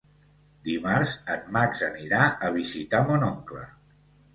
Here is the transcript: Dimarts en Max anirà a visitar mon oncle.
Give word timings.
Dimarts 0.67 1.13
en 1.35 1.45
Max 1.59 1.85
anirà 1.91 2.25
a 2.49 2.53
visitar 2.59 3.07
mon 3.13 3.33
oncle. 3.33 3.73